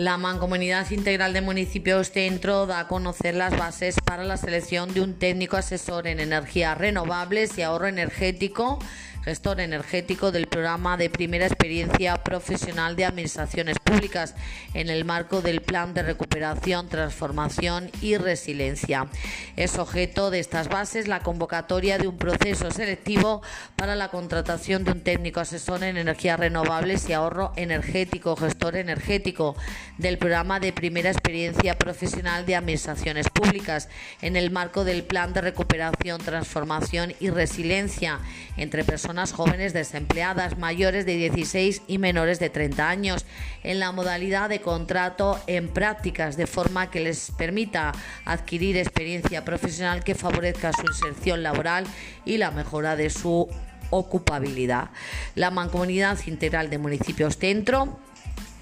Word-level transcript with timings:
La 0.00 0.16
Mancomunidad 0.16 0.90
Integral 0.92 1.34
de 1.34 1.42
Municipios 1.42 2.10
Centro 2.10 2.64
da 2.64 2.78
a 2.80 2.88
conocer 2.88 3.34
las 3.34 3.54
bases 3.54 3.96
para 4.02 4.24
la 4.24 4.38
selección 4.38 4.94
de 4.94 5.02
un 5.02 5.12
técnico 5.12 5.58
asesor 5.58 6.06
en 6.06 6.20
energías 6.20 6.78
renovables 6.78 7.58
y 7.58 7.62
ahorro 7.62 7.86
energético 7.86 8.78
gestor 9.24 9.60
energético 9.60 10.32
del 10.32 10.46
programa 10.46 10.96
de 10.96 11.10
primera 11.10 11.46
experiencia 11.46 12.16
profesional 12.22 12.96
de 12.96 13.04
administraciones 13.04 13.78
públicas 13.78 14.34
en 14.72 14.88
el 14.88 15.04
marco 15.04 15.42
del 15.42 15.60
Plan 15.60 15.92
de 15.92 16.02
Recuperación, 16.02 16.88
Transformación 16.88 17.90
y 18.00 18.16
Resiliencia. 18.16 19.08
Es 19.56 19.78
objeto 19.78 20.30
de 20.30 20.40
estas 20.40 20.68
bases 20.68 21.06
la 21.06 21.20
convocatoria 21.20 21.98
de 21.98 22.08
un 22.08 22.16
proceso 22.16 22.70
selectivo 22.70 23.42
para 23.76 23.94
la 23.94 24.08
contratación 24.08 24.84
de 24.84 24.92
un 24.92 25.00
técnico 25.02 25.40
asesor 25.40 25.82
en 25.84 25.98
energías 25.98 26.40
renovables 26.40 27.08
y 27.08 27.12
ahorro 27.12 27.52
energético, 27.56 28.36
gestor 28.36 28.76
energético 28.76 29.54
del 29.98 30.16
programa 30.16 30.60
de 30.60 30.72
primera 30.72 31.10
experiencia 31.10 31.76
profesional 31.76 32.46
de 32.46 32.56
administraciones 32.56 33.28
públicas 33.28 33.88
en 34.22 34.36
el 34.36 34.50
marco 34.50 34.84
del 34.84 35.04
Plan 35.04 35.34
de 35.34 35.42
Recuperación, 35.42 36.20
Transformación 36.22 37.12
y 37.20 37.28
Resiliencia 37.28 38.18
entre 38.56 38.82
personas 38.84 39.09
jóvenes 39.32 39.72
desempleadas 39.72 40.56
mayores 40.56 41.04
de 41.04 41.16
16 41.16 41.82
y 41.86 41.98
menores 41.98 42.38
de 42.38 42.48
30 42.48 42.88
años 42.88 43.26
en 43.62 43.80
la 43.80 43.92
modalidad 43.92 44.48
de 44.48 44.60
contrato 44.60 45.38
en 45.46 45.68
prácticas 45.68 46.36
de 46.36 46.46
forma 46.46 46.90
que 46.90 47.00
les 47.00 47.32
permita 47.32 47.92
adquirir 48.24 48.76
experiencia 48.76 49.44
profesional 49.44 50.04
que 50.04 50.14
favorezca 50.14 50.72
su 50.72 50.82
inserción 50.86 51.42
laboral 51.42 51.84
y 52.24 52.38
la 52.38 52.50
mejora 52.50 52.96
de 52.96 53.10
su 53.10 53.48
ocupabilidad. 53.90 54.90
La 55.34 55.50
Mancomunidad 55.50 56.18
Integral 56.26 56.70
de 56.70 56.78
Municipios 56.78 57.36
Centro 57.36 57.98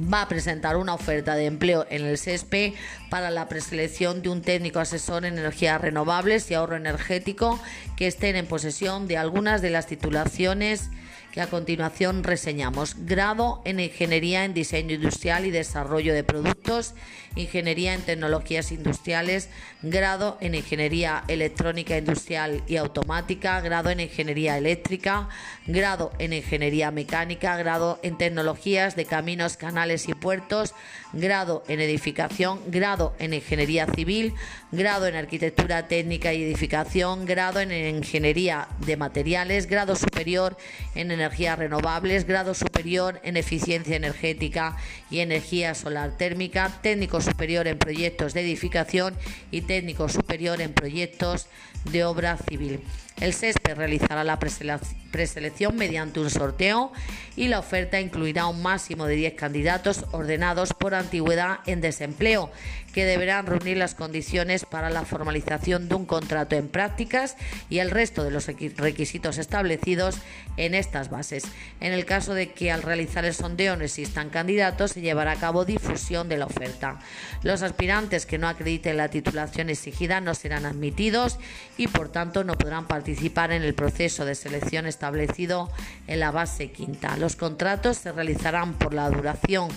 va 0.00 0.22
a 0.22 0.28
presentar 0.28 0.76
una 0.76 0.94
oferta 0.94 1.34
de 1.34 1.46
empleo 1.46 1.86
en 1.90 2.04
el 2.04 2.18
SESPE 2.18 2.74
para 3.10 3.30
la 3.30 3.48
preselección 3.48 4.22
de 4.22 4.28
un 4.28 4.42
técnico 4.42 4.80
asesor 4.80 5.24
en 5.24 5.38
energías 5.38 5.80
renovables 5.80 6.50
y 6.50 6.54
ahorro 6.54 6.76
energético 6.76 7.60
que 7.96 8.06
estén 8.06 8.36
en 8.36 8.46
posesión 8.46 9.06
de 9.06 9.18
algunas 9.18 9.62
de 9.62 9.70
las 9.70 9.86
titulaciones 9.86 10.90
que 11.32 11.40
a 11.40 11.48
continuación 11.48 12.22
reseñamos. 12.22 12.94
Grado 13.06 13.62
en 13.64 13.80
Ingeniería 13.80 14.44
en 14.44 14.52
Diseño 14.52 14.94
Industrial 14.94 15.46
y 15.46 15.50
Desarrollo 15.50 16.12
de 16.12 16.22
Productos, 16.22 16.94
Ingeniería 17.34 17.94
en 17.94 18.02
Tecnologías 18.02 18.70
Industriales, 18.70 19.48
grado 19.80 20.36
en 20.40 20.54
Ingeniería 20.54 21.24
Electrónica 21.28 21.96
Industrial 21.96 22.62
y 22.68 22.76
Automática, 22.76 23.60
grado 23.62 23.88
en 23.88 24.00
Ingeniería 24.00 24.58
Eléctrica, 24.58 25.30
grado 25.66 26.12
en 26.18 26.34
Ingeniería 26.34 26.90
Mecánica, 26.90 27.56
grado 27.56 27.98
en 28.02 28.18
Tecnologías 28.18 28.94
de 28.94 29.06
Caminos, 29.06 29.56
Canales 29.56 30.08
y 30.08 30.14
Puertos, 30.14 30.74
grado 31.14 31.64
en 31.68 31.80
Edificación, 31.80 32.60
grado 32.66 33.14
en 33.18 33.32
Ingeniería 33.32 33.86
Civil, 33.86 34.34
grado 34.70 35.06
en 35.06 35.16
Arquitectura 35.16 35.88
Técnica 35.88 36.34
y 36.34 36.42
Edificación, 36.42 37.24
grado 37.24 37.60
en 37.60 37.72
Ingeniería 37.72 38.68
de 38.84 38.98
Materiales, 38.98 39.66
grado 39.66 39.96
superior 39.96 40.58
en 40.94 41.21
energías 41.22 41.56
renovables, 41.56 42.26
grado 42.26 42.52
superior 42.52 43.20
en 43.22 43.36
eficiencia 43.36 43.94
energética 43.94 44.76
y 45.08 45.20
energía 45.20 45.74
solar 45.74 46.16
térmica, 46.16 46.80
técnico 46.82 47.20
superior 47.20 47.68
en 47.68 47.78
proyectos 47.78 48.34
de 48.34 48.40
edificación 48.40 49.14
y 49.52 49.60
técnico 49.60 50.08
superior 50.08 50.60
en 50.60 50.72
proyectos 50.72 51.46
de 51.84 52.04
obra 52.04 52.36
civil. 52.36 52.80
El 53.20 53.34
SESPE 53.34 53.76
realizará 53.76 54.24
la 54.24 54.40
preselección 54.40 55.76
mediante 55.76 56.18
un 56.18 56.28
sorteo 56.28 56.92
y 57.36 57.46
la 57.46 57.60
oferta 57.60 58.00
incluirá 58.00 58.46
un 58.46 58.62
máximo 58.62 59.06
de 59.06 59.14
10 59.14 59.34
candidatos 59.34 60.06
ordenados 60.10 60.72
por 60.72 60.94
antigüedad 60.94 61.60
en 61.66 61.80
desempleo, 61.80 62.50
que 62.92 63.04
deberán 63.04 63.46
reunir 63.46 63.76
las 63.76 63.94
condiciones 63.94 64.64
para 64.64 64.90
la 64.90 65.04
formalización 65.04 65.88
de 65.88 65.94
un 65.94 66.04
contrato 66.04 66.56
en 66.56 66.68
prácticas 66.68 67.36
y 67.70 67.78
el 67.78 67.92
resto 67.92 68.24
de 68.24 68.32
los 68.32 68.46
requisitos 68.46 69.38
establecidos 69.38 70.16
en 70.56 70.74
estas 70.74 71.08
bases. 71.12 71.44
En 71.80 71.92
el 71.92 72.04
caso 72.04 72.34
de 72.34 72.50
que 72.52 72.72
al 72.72 72.82
realizar 72.82 73.24
el 73.24 73.34
sondeo 73.34 73.76
no 73.76 73.84
existan 73.84 74.30
candidatos, 74.30 74.90
se 74.90 75.00
llevará 75.00 75.32
a 75.32 75.36
cabo 75.36 75.64
difusión 75.64 76.28
de 76.28 76.38
la 76.38 76.46
oferta. 76.46 76.98
Los 77.44 77.62
aspirantes 77.62 78.26
que 78.26 78.38
no 78.38 78.48
acrediten 78.48 78.96
la 78.96 79.08
titulación 79.08 79.70
exigida 79.70 80.20
no 80.20 80.34
serán 80.34 80.66
admitidos 80.66 81.38
y 81.76 81.86
por 81.86 82.08
tanto 82.08 82.42
no 82.42 82.54
podrán 82.54 82.88
participar 82.88 83.52
en 83.52 83.62
el 83.62 83.74
proceso 83.74 84.24
de 84.24 84.34
selección 84.34 84.86
establecido 84.86 85.70
en 86.08 86.18
la 86.18 86.32
base 86.32 86.72
quinta. 86.72 87.16
Los 87.16 87.36
contratos 87.36 87.98
se 87.98 88.10
realizarán 88.10 88.74
por 88.74 88.92
la 88.92 89.08
duración 89.08 89.68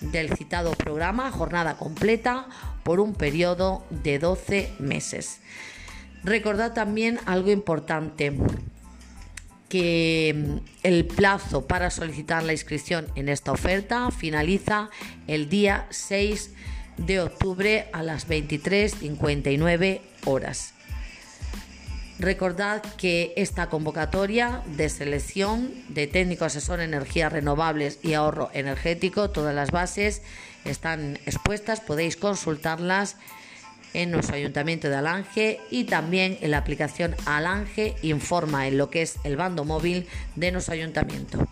del 0.00 0.34
citado 0.36 0.72
programa, 0.72 1.30
jornada 1.30 1.76
completa, 1.76 2.46
por 2.84 3.00
un 3.00 3.14
periodo 3.14 3.84
de 3.90 4.18
12 4.18 4.72
meses. 4.78 5.40
Recordad 6.24 6.72
también 6.72 7.18
algo 7.26 7.50
importante, 7.50 8.36
que 9.68 10.60
el 10.82 11.04
plazo 11.06 11.66
para 11.66 11.90
solicitar 11.90 12.42
la 12.42 12.52
inscripción 12.52 13.06
en 13.14 13.28
esta 13.28 13.52
oferta 13.52 14.10
finaliza 14.10 14.90
el 15.26 15.48
día 15.48 15.86
6 15.90 16.52
de 16.96 17.20
octubre 17.20 17.88
a 17.92 18.02
las 18.02 18.28
23.59 18.28 20.00
horas. 20.24 20.74
Recordad 22.18 22.82
que 22.96 23.32
esta 23.36 23.68
convocatoria 23.68 24.62
de 24.66 24.88
selección 24.88 25.72
de 25.88 26.08
técnico 26.08 26.44
asesor 26.44 26.80
en 26.80 26.92
energías 26.92 27.32
renovables 27.32 28.00
y 28.02 28.14
ahorro 28.14 28.50
energético, 28.54 29.30
todas 29.30 29.54
las 29.54 29.70
bases 29.70 30.22
están 30.64 31.20
expuestas, 31.26 31.80
podéis 31.80 32.16
consultarlas 32.16 33.16
en 33.94 34.10
nuestro 34.10 34.36
ayuntamiento 34.36 34.88
de 34.88 34.96
Alange 34.96 35.60
y 35.70 35.84
también 35.84 36.38
en 36.40 36.50
la 36.50 36.58
aplicación 36.58 37.14
Alange 37.26 37.94
informa 38.02 38.66
en 38.66 38.78
lo 38.78 38.90
que 38.90 39.02
es 39.02 39.16
el 39.24 39.36
bando 39.36 39.64
móvil 39.64 40.06
de 40.36 40.52
nuestro 40.52 40.74
ayuntamiento. 40.74 41.46